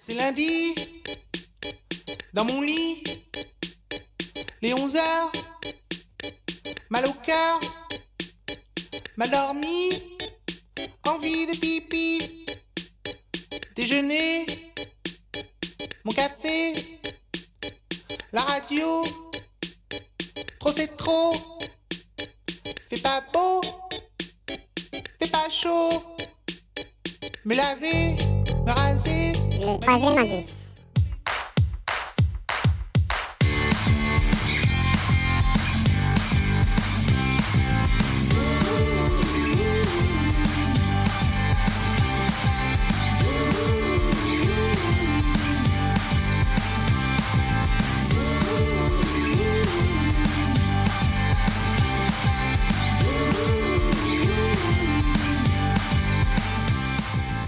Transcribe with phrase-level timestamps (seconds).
[0.00, 0.74] C'est lundi,
[2.32, 3.04] dans mon lit,
[4.60, 5.32] les 11 heures,
[6.90, 7.60] mal au cœur,
[9.16, 9.90] mal dormi,
[11.06, 12.46] envie de pipi,
[13.76, 14.46] déjeuner,
[16.04, 16.74] mon café,
[18.32, 19.04] la radio,
[20.58, 21.34] trop c'est trop,
[22.90, 23.60] fais pas beau,
[25.20, 26.02] fais pas chaud,
[27.44, 28.16] me laver,
[29.80, 30.54] troisième indice.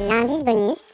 [0.00, 0.87] L'indice bonus.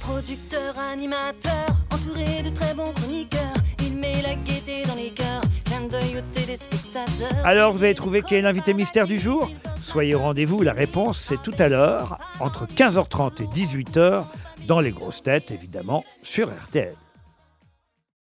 [0.00, 1.52] Producteur, animateur,
[1.92, 3.40] entouré de très bons chroniqueurs,
[3.80, 7.44] il met la gaieté dans les cœurs, clin d'œil aux téléspectateurs.
[7.44, 9.50] Alors vous avez trouvé qui est l'invité mystère du jour?
[9.76, 14.24] Soyez au rendez-vous, la réponse c'est tout à l'heure, entre 15h30 et 18h,
[14.68, 16.94] dans les grosses têtes évidemment, sur RTL.